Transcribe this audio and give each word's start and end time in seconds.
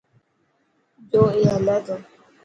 جو 1.11 1.21
اي 1.33 1.41
هلي 1.51 1.77
تو. 1.85 1.95